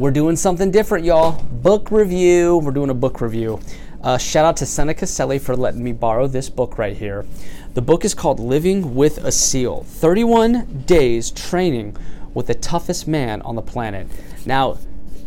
[0.00, 1.42] we're doing something different, y'all.
[1.42, 2.56] Book review.
[2.56, 3.60] We're doing a book review.
[4.02, 7.26] Uh, shout out to Seneca Selly for letting me borrow this book right here.
[7.74, 11.98] The book is called Living with a Seal 31 Days Training
[12.32, 14.06] with the Toughest Man on the Planet.
[14.46, 14.78] Now,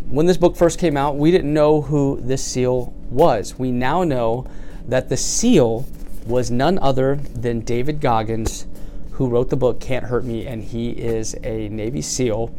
[0.09, 3.59] when this book first came out, we didn't know who this seal was.
[3.59, 4.47] We now know
[4.87, 5.85] that the seal
[6.25, 8.65] was none other than David Goggins,
[9.11, 12.55] who wrote the book Can't Hurt Me, and he is a Navy SEAL,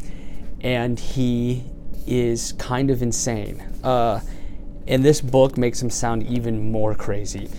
[0.61, 1.65] and he
[2.05, 3.63] is kind of insane.
[3.83, 4.19] Uh,
[4.87, 7.49] and this book makes him sound even more crazy.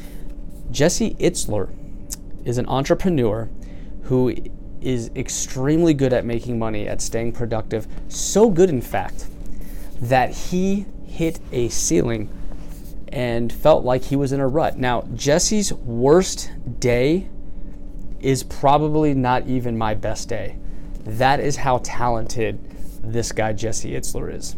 [0.70, 1.70] Jesse Itzler
[2.45, 3.48] is an entrepreneur
[4.02, 4.34] who
[4.80, 7.86] is extremely good at making money, at staying productive.
[8.09, 9.27] So good, in fact,
[10.00, 12.28] that he hit a ceiling
[13.08, 14.77] and felt like he was in a rut.
[14.77, 17.28] Now, Jesse's worst day
[18.20, 20.56] is probably not even my best day.
[21.05, 22.58] That is how talented
[23.12, 24.56] this guy, Jesse Itzler, is.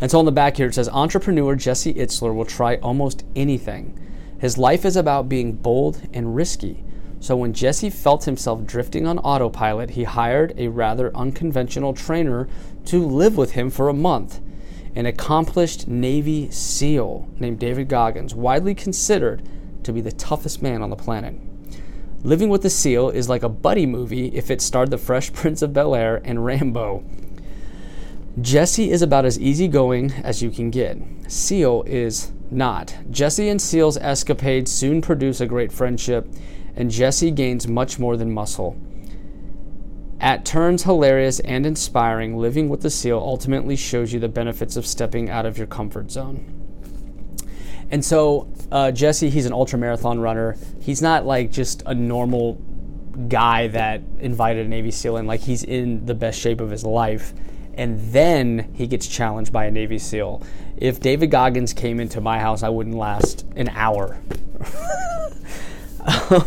[0.00, 3.98] And so on the back here it says entrepreneur Jesse Itzler will try almost anything.
[4.38, 6.84] His life is about being bold and risky.
[7.20, 12.48] So when Jesse felt himself drifting on autopilot, he hired a rather unconventional trainer
[12.84, 14.40] to live with him for a month.
[14.94, 19.42] An accomplished Navy SEAL named David Goggins, widely considered
[19.82, 21.34] to be the toughest man on the planet.
[22.24, 25.62] Living with the SEAL is like a buddy movie if it starred the Fresh Prince
[25.62, 27.04] of Bel Air and Rambo.
[28.40, 30.98] Jesse is about as easygoing as you can get.
[31.28, 32.96] Seal is not.
[33.10, 36.26] Jesse and Seal's escapades soon produce a great friendship,
[36.74, 38.76] and Jesse gains much more than muscle.
[40.20, 44.86] At turns hilarious and inspiring, living with the SEAL ultimately shows you the benefits of
[44.86, 46.67] stepping out of your comfort zone.
[47.90, 50.56] And so, uh, Jesse, he's an ultra marathon runner.
[50.80, 52.54] He's not like just a normal
[53.28, 56.84] guy that invited a Navy SEAL in, like, he's in the best shape of his
[56.84, 57.32] life
[57.78, 60.42] and then he gets challenged by a Navy SEAL.
[60.76, 64.18] If David Goggins came into my house, I wouldn't last an hour.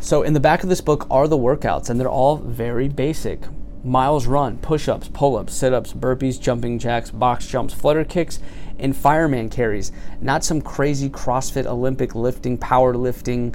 [0.00, 3.40] so, in the back of this book are the workouts, and they're all very basic
[3.82, 8.38] miles run, push ups, pull ups, sit ups, burpees, jumping jacks, box jumps, flutter kicks,
[8.84, 9.90] and fireman carries.
[10.20, 13.54] Not some crazy CrossFit Olympic lifting, power lifting,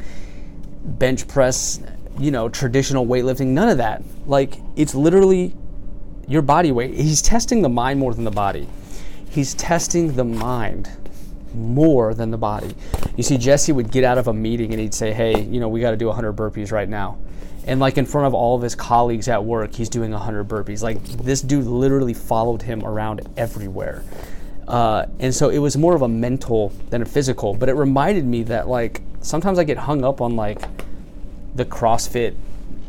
[0.84, 1.80] bench press
[2.20, 4.04] you know, traditional weightlifting, none of that.
[4.28, 5.56] Like, it's literally
[6.28, 6.94] your body weight.
[6.94, 8.68] He's testing the mind more than the body.
[9.30, 10.90] He's testing the mind
[11.54, 12.76] more than the body.
[13.16, 15.70] You see, Jesse would get out of a meeting and he'd say, Hey, you know,
[15.70, 17.18] we got to do 100 burpees right now.
[17.66, 20.84] And like in front of all of his colleagues at work, he's doing 100 burpees.
[20.84, 24.04] Like, this dude literally followed him around everywhere.
[24.70, 28.24] Uh, and so it was more of a mental than a physical, but it reminded
[28.24, 30.62] me that like sometimes I get hung up on like,
[31.56, 32.36] the CrossFit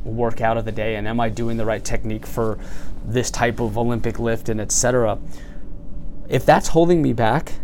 [0.05, 2.59] workout of the day and am I doing the right technique for
[3.05, 5.19] this type of Olympic lift and etc.
[6.29, 7.55] If that's holding me back,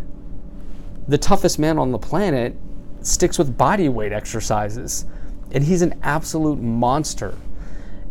[1.09, 2.56] the toughest man on the planet
[3.03, 5.04] sticks with body weight exercises
[5.53, 7.37] and he's an absolute monster.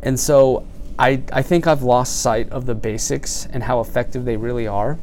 [0.01, 0.65] And so
[0.97, 4.97] I, I think I've lost sight of the basics and how effective they really are.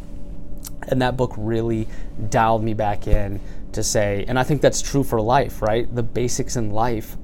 [0.89, 1.89] And that book really
[2.31, 3.41] dialed me back in
[3.73, 5.93] to say, and I think that's true for life, right?
[5.95, 7.17] The basics in life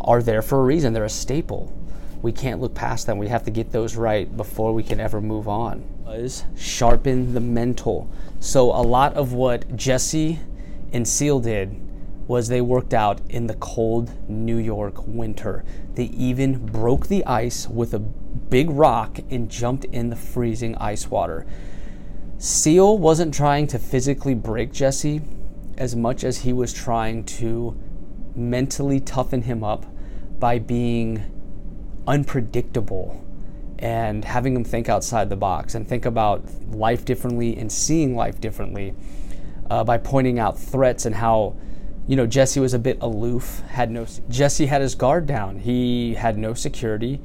[0.00, 0.92] are there for a reason.
[0.92, 1.74] They're a staple.
[2.22, 3.18] We can't look past them.
[3.18, 5.84] We have to get those right before we can ever move on.
[6.04, 8.10] Was sharpen the mental.
[8.40, 10.40] So a lot of what Jesse
[10.92, 11.80] and Seal did
[12.26, 15.64] was they worked out in the cold New York winter.
[15.94, 21.10] They even broke the ice with a big rock and jumped in the freezing ice
[21.10, 21.46] water.
[22.40, 25.22] Seal wasn't trying to physically break Jesse
[25.76, 27.76] as much as he was trying to
[28.36, 29.84] mentally toughen him up
[30.38, 31.24] by being
[32.06, 33.24] unpredictable
[33.80, 38.40] and having him think outside the box and think about life differently and seeing life
[38.40, 38.94] differently
[39.68, 41.56] uh, by pointing out threats and how
[42.06, 45.58] you know Jesse was a bit aloof had no Jesse had his guard down.
[45.58, 47.20] He had no security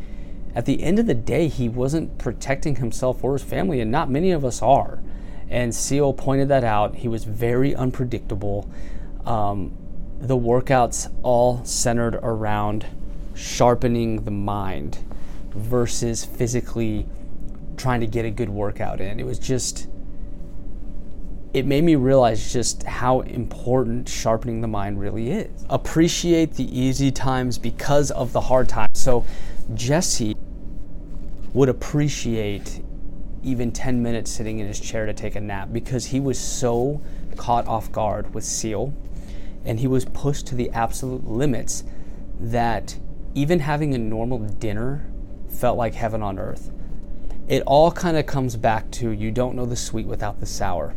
[0.55, 4.09] at the end of the day he wasn't protecting himself or his family and not
[4.09, 5.01] many of us are
[5.49, 8.69] and Seal pointed that out he was very unpredictable
[9.25, 9.75] um,
[10.19, 12.85] the workouts all centered around
[13.35, 14.97] sharpening the mind
[15.53, 17.05] versus physically
[17.77, 19.19] trying to get a good workout in.
[19.19, 19.87] It was just,
[21.53, 25.65] it made me realize just how important sharpening the mind really is.
[25.69, 28.99] Appreciate the easy times because of the hard times.
[28.99, 29.25] So,
[29.73, 30.35] Jesse
[31.53, 32.81] would appreciate
[33.43, 37.01] even 10 minutes sitting in his chair to take a nap because he was so
[37.35, 38.93] caught off guard with Seal
[39.65, 41.83] and he was pushed to the absolute limits
[42.39, 42.97] that
[43.33, 45.05] even having a normal dinner
[45.49, 46.71] felt like heaven on earth.
[47.47, 50.95] it all kind of comes back to you don't know the sweet without the sour.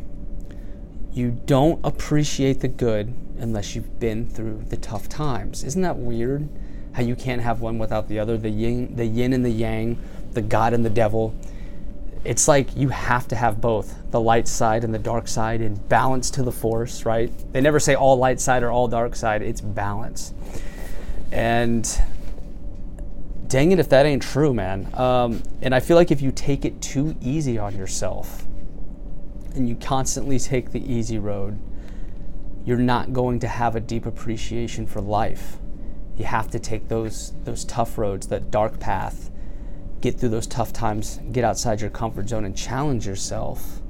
[1.13, 5.65] You don't appreciate the good unless you've been through the tough times.
[5.65, 6.49] Isn't that weird?
[6.97, 9.99] How you can't have one without the other, the yin, the yin and the yang,
[10.33, 11.35] the God and the devil.
[12.25, 15.75] It's like you have to have both the light side and the dark side in
[15.75, 17.31] balance to the force, right?
[17.53, 20.33] They never say all light side or all dark side, it's balance.
[21.31, 21.87] And
[23.47, 24.89] dang it if that ain't true, man.
[24.95, 28.47] Um, and I feel like if you take it too easy on yourself
[29.55, 31.59] and you constantly take the easy road,
[32.65, 35.59] you're not going to have a deep appreciation for life.
[36.17, 39.31] You have to take those those tough roads, that dark path,
[40.01, 43.81] get through those tough times, get outside your comfort zone and challenge yourself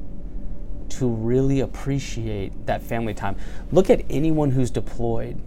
[0.88, 3.37] to really appreciate that family time.
[3.70, 5.40] Look at anyone who's deployed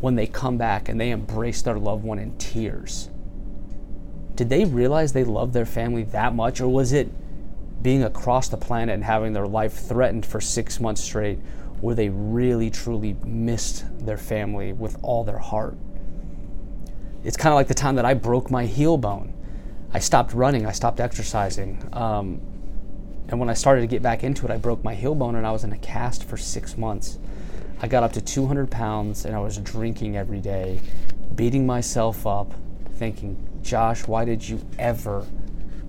[0.00, 3.10] when they come back and they embrace their loved one in tears.
[4.34, 7.10] Did they realize they loved their family that much, or was it
[7.82, 11.38] being across the planet and having their life threatened for six months straight
[11.80, 15.76] where they really truly missed their family with all their heart?
[17.26, 19.34] It's kind of like the time that I broke my heel bone.
[19.92, 21.82] I stopped running, I stopped exercising.
[21.92, 22.40] Um,
[23.26, 25.44] and when I started to get back into it, I broke my heel bone and
[25.44, 27.18] I was in a cast for six months.
[27.80, 30.78] I got up to 200 pounds and I was drinking every day,
[31.34, 32.54] beating myself up,
[32.92, 35.26] thinking, Josh, why did you ever,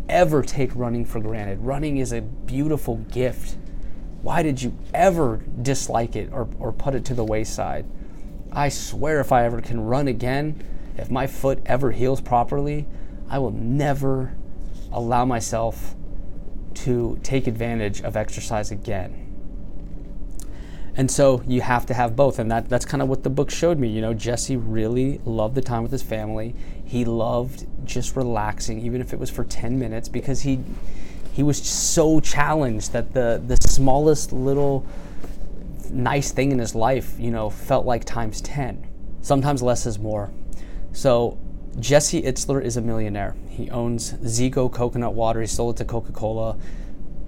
[0.10, 1.60] ever take running for granted?
[1.62, 3.58] Running is a beautiful gift.
[4.24, 7.86] Why did you ever dislike it or, or put it to the wayside?
[8.52, 10.64] I swear, if I ever can run again,
[10.98, 12.88] if my foot ever heals properly,
[13.30, 14.36] I will never
[14.92, 15.96] allow myself
[16.74, 19.24] to take advantage of exercise again.
[20.96, 22.40] And so you have to have both.
[22.40, 23.88] And that, that's kind of what the book showed me.
[23.88, 26.56] You know, Jesse really loved the time with his family.
[26.84, 30.60] He loved just relaxing, even if it was for 10 minutes, because he
[31.34, 34.88] he was so challenged that the the smallest little
[35.92, 38.88] nice thing in his life, you know, felt like times 10.
[39.22, 40.32] Sometimes less is more.
[40.98, 41.38] So
[41.80, 43.36] Jesse Itzler is a millionaire.
[43.50, 45.42] He owns Zico coconut water.
[45.42, 46.58] He sold it to Coca-Cola,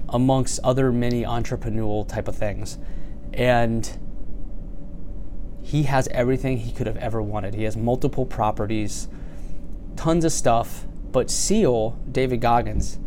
[0.10, 2.80] amongst other many entrepreneurial type of things
[3.32, 4.00] and
[5.62, 7.54] he has everything he could have ever wanted.
[7.54, 9.08] He has multiple properties,
[9.96, 10.88] tons of stuff.
[11.12, 12.98] But Seal, David Goggins,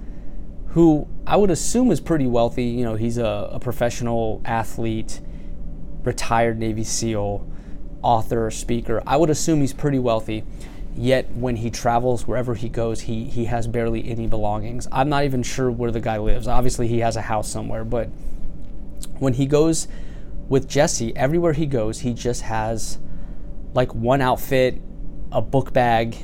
[0.69, 5.21] who I would assume is pretty wealthy, you know, he's a, a professional athlete,
[6.05, 7.52] retired Navy SEAL,
[8.03, 9.03] author, speaker.
[9.07, 10.45] I would assume he's pretty wealthy.
[10.95, 14.87] Yet when he travels wherever he goes, he he has barely any belongings.
[14.93, 16.47] I'm not even sure where the guy lives.
[16.47, 18.11] Obviously, he has a house somewhere, but
[19.19, 19.89] when he goes
[20.49, 22.99] with Jesse, everywhere he goes, he just has
[23.73, 24.83] like one outfit,
[25.31, 26.15] a book bag,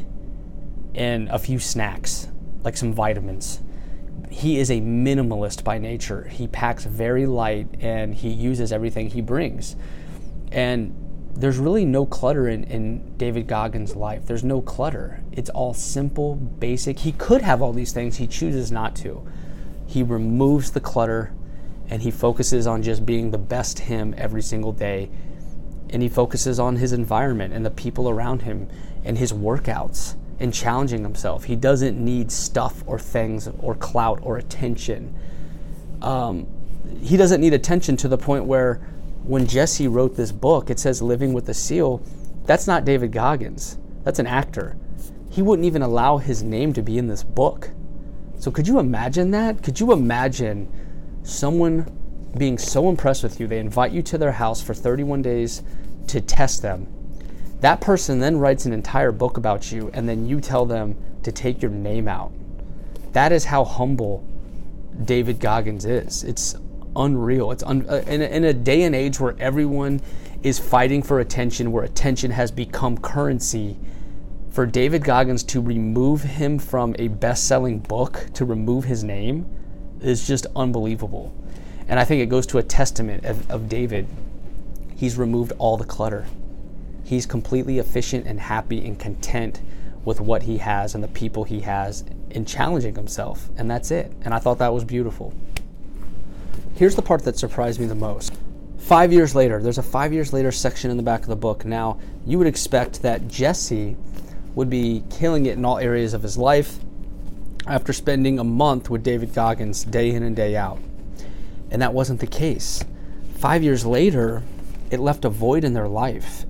[0.95, 2.29] and a few snacks,
[2.63, 3.61] like some vitamins.
[4.31, 6.25] He is a minimalist by nature.
[6.25, 9.77] He packs very light and he uses everything he brings.
[10.53, 10.95] And
[11.39, 14.27] there's really no clutter in, in David Goggins' life.
[14.27, 15.23] There's no clutter.
[15.31, 16.99] It's all simple, basic.
[16.99, 19.25] He could have all these things, he chooses not to.
[19.87, 21.33] He removes the clutter
[21.89, 25.11] and he focuses on just being the best him every single day.
[25.91, 28.69] And he focuses on his environment and the people around him
[29.05, 31.45] and his workouts and challenging himself.
[31.45, 35.15] He doesn't need stuff or things or clout or attention.
[36.03, 36.47] Um,
[37.01, 38.81] he doesn't need attention to the point where
[39.29, 42.03] when Jesse wrote this book, it says Living with a Seal.
[42.47, 44.77] That's not David Goggins, that's an actor.
[45.31, 47.71] He wouldn't even allow his name to be in this book.
[48.39, 49.63] So could you imagine that?
[49.63, 50.73] Could you imagine
[51.23, 51.87] someone
[52.37, 55.63] being so impressed with you, they invite you to their house for 31 days
[56.07, 56.87] to test them.
[57.61, 61.33] That person then writes an entire book about you, and then you tell them to
[61.33, 62.33] take your name out.
[63.13, 64.25] That is how humble
[65.05, 66.25] David Goggins is.
[66.25, 66.57] It's
[66.97, 67.51] unreal.
[67.53, 70.01] It's un- uh, in, a, in a day and age where everyone
[70.43, 73.77] is fighting for attention, where attention has become currency.
[74.51, 79.47] For David Goggins to remove him from a best selling book, to remove his name,
[80.01, 81.35] is just unbelievable.
[81.89, 84.07] And I think it goes to a testament of, of David.
[84.97, 86.27] He's removed all the clutter.
[87.05, 89.61] He's completely efficient and happy and content
[90.05, 93.49] with what he has and the people he has in challenging himself.
[93.57, 94.13] And that's it.
[94.23, 95.33] And I thought that was beautiful.
[96.79, 98.33] Here's the part that surprised me the most.
[98.79, 101.65] Five years later, there's a five years later section in the back of the book.
[101.65, 103.97] Now, you would expect that Jesse
[104.55, 106.79] would be killing it in all areas of his life
[107.67, 110.79] after spending a month with David Goggins day in and day out.
[111.73, 112.85] And that wasn't the case.
[113.39, 114.45] Five years later,
[114.93, 116.47] it left a void in their life.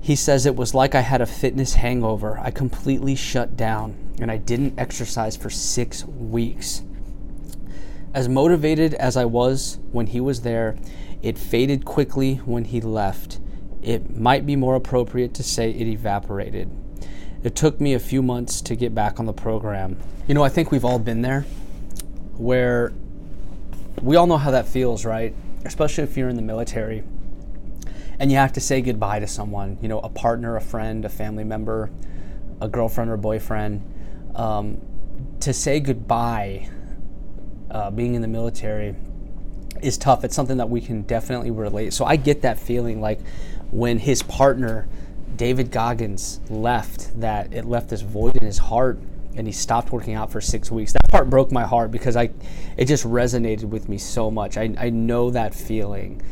[0.00, 2.38] He says it was like I had a fitness hangover.
[2.38, 6.82] I completely shut down and I didn't exercise for six weeks.
[8.14, 10.76] As motivated as I was when he was there,
[11.22, 13.40] it faded quickly when he left.
[13.80, 16.70] It might be more appropriate to say it evaporated.
[17.42, 19.96] It took me a few months to get back on the program.
[20.28, 21.42] You know, I think we've all been there
[22.36, 22.92] where
[24.00, 25.34] we all know how that feels, right?
[25.64, 27.02] Especially if you're in the military
[28.18, 31.08] and you have to say goodbye to someone, you know, a partner, a friend, a
[31.08, 31.90] family member,
[32.60, 33.82] a girlfriend or boyfriend.
[34.36, 34.80] Um,
[35.40, 36.68] to say goodbye,
[37.72, 38.94] uh, being in the military,
[39.82, 40.22] is tough.
[40.24, 41.92] It's something that we can definitely relate.
[41.92, 43.18] So I get that feeling like
[43.70, 44.88] when his partner,
[45.36, 48.98] David Goggins, left, that it left this void in his heart
[49.34, 50.92] and he stopped working out for six weeks.
[50.92, 52.30] That part broke my heart because I,
[52.76, 54.56] it just resonated with me so much.
[54.56, 56.22] I, I know that feeling.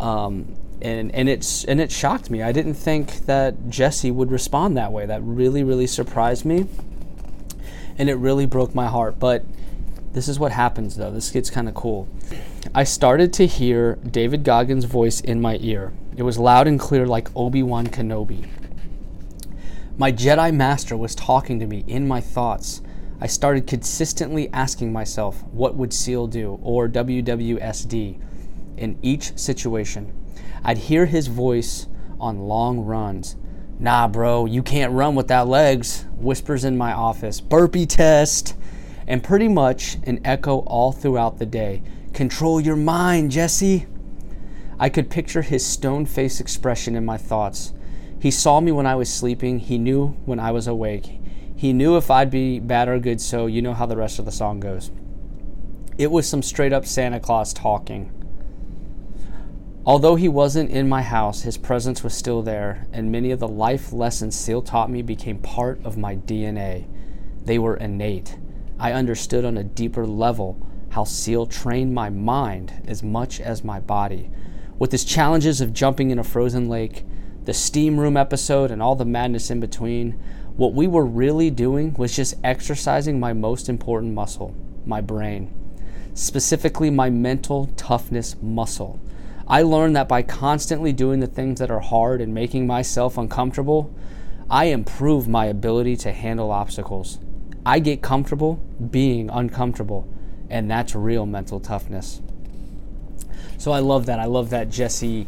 [0.00, 2.42] Um, and, and it's and it shocked me.
[2.42, 5.06] I didn't think that Jesse would respond that way.
[5.06, 6.66] That really, really surprised me.
[7.98, 9.18] And it really broke my heart.
[9.18, 9.44] But
[10.16, 11.10] this is what happens though.
[11.10, 12.08] This gets kind of cool.
[12.74, 15.92] I started to hear David Goggins' voice in my ear.
[16.16, 18.48] It was loud and clear like Obi-Wan Kenobi.
[19.98, 22.80] My Jedi Master was talking to me in my thoughts.
[23.20, 28.18] I started consistently asking myself, what would SEAL do, or WWSD,
[28.78, 30.14] in each situation.
[30.64, 33.36] I'd hear his voice on long runs.
[33.78, 37.42] Nah, bro, you can't run without legs, whispers in my office.
[37.42, 38.54] Burpee test.
[39.06, 41.82] And pretty much an echo all throughout the day.
[42.12, 43.86] Control your mind, Jesse.
[44.78, 47.72] I could picture his stone faced expression in my thoughts.
[48.20, 49.58] He saw me when I was sleeping.
[49.60, 51.20] He knew when I was awake.
[51.54, 54.24] He knew if I'd be bad or good, so you know how the rest of
[54.24, 54.90] the song goes.
[55.96, 58.12] It was some straight up Santa Claus talking.
[59.86, 63.48] Although he wasn't in my house, his presence was still there, and many of the
[63.48, 66.86] life lessons Seal taught me became part of my DNA.
[67.44, 68.36] They were innate.
[68.78, 73.80] I understood on a deeper level how Seal trained my mind as much as my
[73.80, 74.30] body.
[74.78, 77.04] With his challenges of jumping in a frozen lake,
[77.46, 80.12] the steam room episode, and all the madness in between,
[80.56, 84.54] what we were really doing was just exercising my most important muscle,
[84.84, 85.52] my brain,
[86.12, 89.00] specifically my mental toughness muscle.
[89.46, 93.94] I learned that by constantly doing the things that are hard and making myself uncomfortable,
[94.50, 97.18] I improve my ability to handle obstacles.
[97.66, 100.08] I get comfortable being uncomfortable,
[100.48, 102.22] and that's real mental toughness.
[103.58, 104.20] So I love that.
[104.20, 105.26] I love that Jesse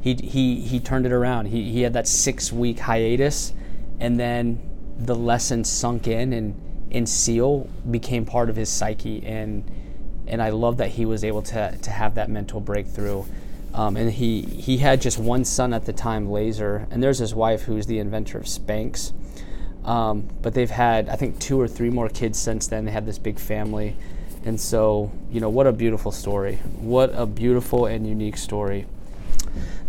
[0.00, 1.46] he he he turned it around.
[1.46, 3.52] He he had that six week hiatus,
[3.98, 4.60] and then
[4.98, 6.54] the lesson sunk in, and
[6.90, 9.68] and Seal became part of his psyche, and
[10.26, 13.24] and I love that he was able to to have that mental breakthrough.
[13.74, 17.34] Um, and he he had just one son at the time, Lazer, and there's his
[17.34, 19.12] wife who's the inventor of Spanx.
[19.84, 22.84] Um, but they've had I think two or three more kids since then.
[22.84, 23.96] They had this big family,
[24.44, 26.56] and so you know what a beautiful story.
[26.78, 28.86] What a beautiful and unique story.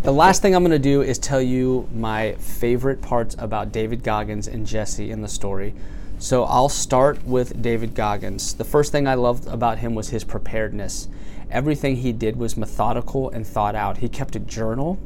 [0.03, 4.03] The last thing I'm going to do is tell you my favorite parts about David
[4.03, 5.75] Goggins and Jesse in the story.
[6.17, 8.53] So I'll start with David Goggins.
[8.53, 11.07] The first thing I loved about him was his preparedness.
[11.51, 13.97] Everything he did was methodical and thought out.
[13.97, 14.97] He kept a journal.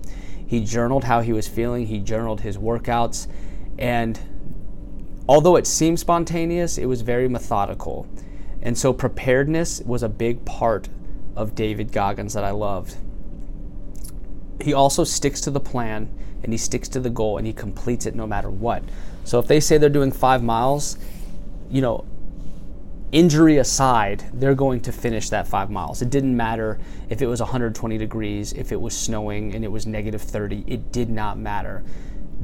[0.46, 3.28] He journaled how he was feeling, he journaled his workouts,
[3.78, 4.20] and
[5.28, 8.08] although it seemed spontaneous, it was very methodical.
[8.62, 10.90] And so preparedness was a big part
[11.36, 12.98] of David Goggins that I loved
[14.62, 16.10] he also sticks to the plan
[16.44, 18.84] and he sticks to the goal and he completes it no matter what.
[19.24, 20.98] So if they say they're doing five miles,
[21.70, 22.06] you know,
[23.12, 26.02] injury aside, they're going to finish that five miles.
[26.02, 26.80] It didn't matter
[27.10, 30.92] if it was 120 degrees, if it was snowing and it was negative 30, it
[30.92, 31.84] did not matter.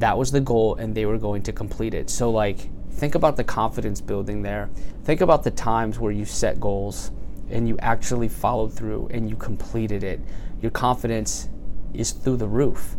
[0.02, 2.10] That was the goal and they were going to complete it.
[2.10, 2.58] So, like,
[2.90, 4.68] think about the confidence building there.
[5.04, 7.12] Think about the times where you set goals
[7.50, 10.18] and you actually followed through and you completed it.
[10.60, 11.48] Your confidence
[11.94, 12.96] is through the roof.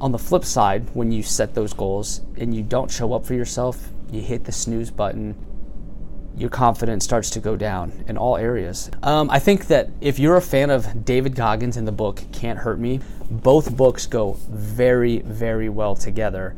[0.00, 3.34] On the flip side, when you set those goals and you don't show up for
[3.34, 5.36] yourself, you hit the snooze button,
[6.38, 8.90] your confidence starts to go down in all areas.
[9.02, 12.58] Um, I think that if you're a fan of David Goggins in the book Can't
[12.58, 16.54] Hurt Me, both books go very, very well together.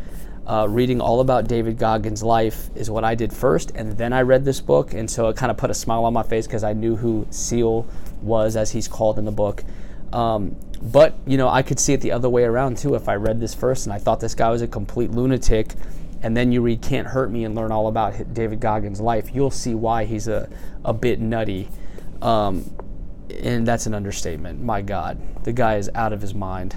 [0.46, 4.22] Uh, reading all about David Goggins' life is what I did first, and then I
[4.22, 6.64] read this book, and so it kind of put a smile on my face because
[6.64, 7.86] I knew who Seal
[8.20, 9.62] was, as he's called in the book.
[10.12, 12.94] Um, but you know, I could see it the other way around too.
[12.94, 15.74] If I read this first and I thought this guy was a complete lunatic,
[16.22, 19.50] and then you read "Can't Hurt Me" and learn all about David Goggins' life, you'll
[19.50, 20.48] see why he's a
[20.84, 21.68] a bit nutty.
[22.22, 22.70] Um,
[23.42, 24.62] and that's an understatement.
[24.62, 26.76] My God, the guy is out of his mind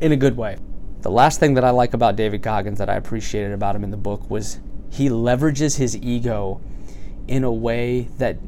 [0.00, 0.56] in a good way.
[1.02, 3.90] The last thing that I like about David Goggins that I appreciated about him in
[3.90, 4.58] the book was
[4.90, 6.60] he leverages his ego
[7.28, 8.47] in a way that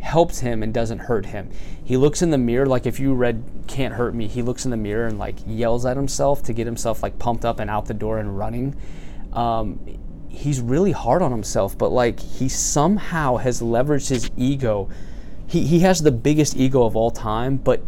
[0.00, 1.50] helps him and doesn't hurt him.
[1.82, 4.70] He looks in the mirror like if you read Can't Hurt Me, he looks in
[4.70, 7.86] the mirror and like yells at himself to get himself like pumped up and out
[7.86, 8.76] the door and running.
[9.32, 9.80] Um,
[10.28, 14.88] he's really hard on himself, but like he somehow has leveraged his ego.
[15.46, 17.82] He he has the biggest ego of all time, but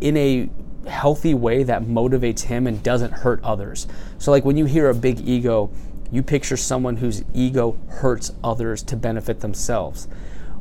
[0.00, 0.48] in a
[0.88, 3.86] healthy way that motivates him and doesn't hurt others.
[4.18, 5.70] So like when you hear a big ego,
[6.10, 10.08] you picture someone whose ego hurts others to benefit themselves.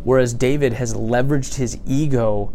[0.04, 2.54] Whereas David has leveraged his ego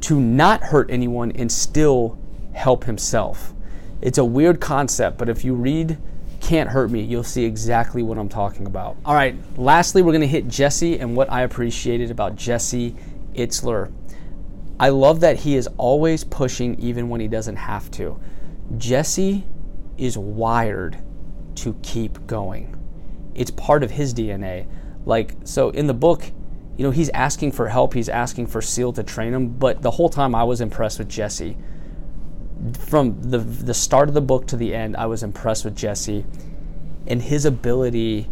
[0.00, 2.18] to not hurt anyone and still
[2.52, 3.54] help himself.
[4.00, 5.98] It's a weird concept, but if you read
[6.40, 8.96] Can't Hurt Me, you'll see exactly what I'm talking about.
[9.04, 12.94] All right, lastly, we're to hit Jesse and what I appreciated about Jesse
[13.34, 13.92] Itzler.
[14.78, 18.20] I love that he is always pushing even when he doesn't have to.
[18.76, 19.44] Jesse
[19.96, 20.98] is wired
[21.56, 22.76] to keep going.
[23.34, 24.66] It's part of his DNA.
[25.06, 26.30] Like, so in the book,
[26.76, 29.92] you know, he's asking for help, he's asking for Seal to train him, but the
[29.92, 31.56] whole time I was impressed with Jesse.
[32.78, 36.24] From the the start of the book to the end, I was impressed with Jesse
[37.06, 38.28] and his ability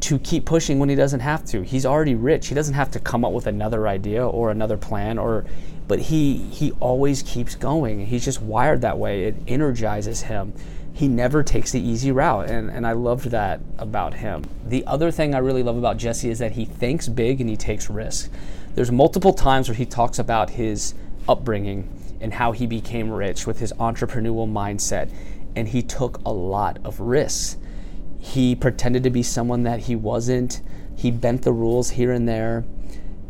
[0.00, 1.62] to keep pushing when he doesn't have to.
[1.62, 2.48] He's already rich.
[2.48, 5.44] He doesn't have to come up with another idea or another plan or
[5.92, 8.06] but he he always keeps going.
[8.06, 9.24] He's just wired that way.
[9.24, 10.54] It energizes him.
[10.94, 14.46] He never takes the easy route and, and i loved that about him.
[14.66, 17.58] The other thing i really love about jesse is that he thinks big and he
[17.58, 18.30] takes risks
[18.74, 20.94] there's multiple times where he talks about his
[21.28, 21.86] upbringing
[22.22, 25.10] and how he became rich with his entrepreneurial mindset
[25.54, 27.58] and he took a lot of risks.
[28.18, 30.62] He pretended to be someone that he wasn't.
[30.96, 32.64] He bent the rules here and there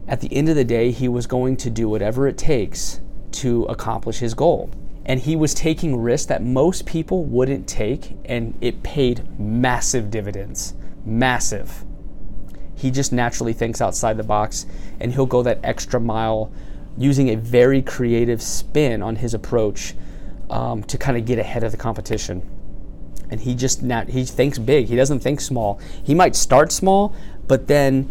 [0.09, 3.65] at the end of the day he was going to do whatever it takes to
[3.65, 4.71] accomplish his goal
[5.05, 10.75] and he was taking risks that most people wouldn't take, and it paid massive dividends.
[11.05, 11.85] Massive.
[12.77, 14.67] He just naturally thinks outside the box,
[15.01, 16.53] and he'll go that extra mile
[16.97, 19.95] using a very creative spin on his approach
[20.51, 22.49] um, to kind of get ahead of the competition.
[23.31, 24.87] And he just not, he thinks big.
[24.87, 25.81] He doesn't think small.
[26.05, 27.15] He might start small,
[27.49, 28.11] but then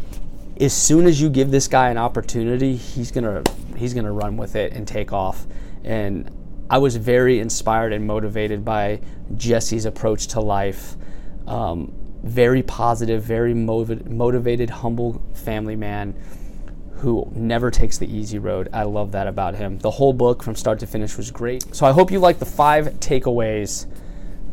[0.60, 3.44] as soon as you give this guy an opportunity, he's gonna
[3.76, 5.46] he's gonna run with it and take off.
[5.84, 6.30] And
[6.70, 9.02] I was very inspired and motivated by
[9.36, 10.96] Jesse's approach to life.
[11.48, 16.16] Um, very positive, very motiv- motivated, humble family man
[16.94, 18.70] who never takes the easy road.
[18.72, 19.80] I love that about him.
[19.80, 21.76] The whole book from start to finish was great.
[21.76, 23.88] So I hope you like the five takeaways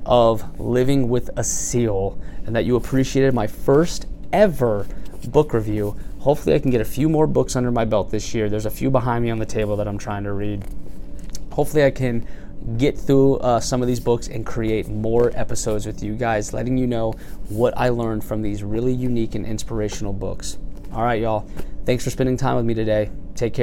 [0.06, 4.86] of living with a seal and that you appreciated my first ever
[5.30, 5.96] book review.
[6.20, 8.48] Hopefully, I can get a few more books under my belt this year.
[8.48, 10.64] There's a few behind me on the table that I'm trying to read
[11.58, 12.24] hopefully I can
[12.76, 16.78] get through uh, some of these books and create more episodes with you guys, letting
[16.78, 17.14] you know
[17.48, 20.56] what I learned from these really unique and inspirational books.
[20.92, 21.48] All right, y'all.
[21.84, 23.10] Thanks for spending time with me today.
[23.34, 23.56] Take care.